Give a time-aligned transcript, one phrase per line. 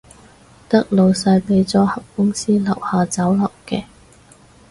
[0.67, 3.83] 得老細畀咗盒公司樓下酒樓嘅